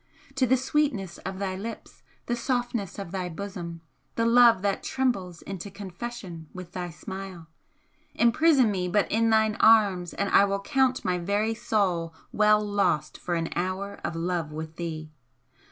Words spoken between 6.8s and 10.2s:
smile! Imprison me but in thine arms